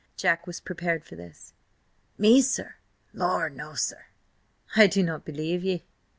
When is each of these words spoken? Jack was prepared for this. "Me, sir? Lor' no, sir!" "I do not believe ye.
Jack 0.17 0.47
was 0.47 0.59
prepared 0.59 1.05
for 1.05 1.15
this. 1.15 1.53
"Me, 2.17 2.41
sir? 2.41 2.73
Lor' 3.13 3.51
no, 3.51 3.75
sir!" 3.75 4.05
"I 4.75 4.87
do 4.87 5.03
not 5.03 5.25
believe 5.25 5.63
ye. 5.63 5.85